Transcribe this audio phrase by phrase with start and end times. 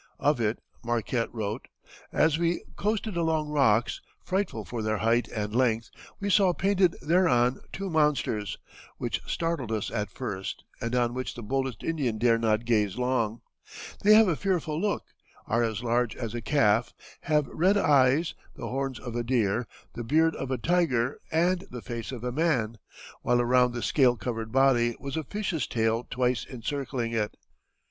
[0.17, 1.67] Of it Marquette wrote:
[2.11, 7.59] "As we coasted along rocks, frightful for their height and length, we saw painted thereon
[7.71, 8.57] two monsters,
[8.97, 13.41] which startled us at first, and on which the boldest Indian dare not gaze long.
[14.01, 15.03] They have a fearful look,
[15.45, 20.03] are as large as a calf, have red eyes, the horns of a deer, the
[20.03, 22.79] beard of a tiger, and the face of a man,
[23.21, 27.37] while around the scale covered body was a fish's tail twice encircling it.